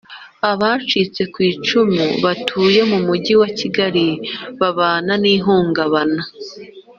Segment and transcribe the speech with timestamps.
[0.51, 4.05] Abacitse ku icumu batuye mu mujyi wa kigali
[4.59, 6.23] babana n ihungabana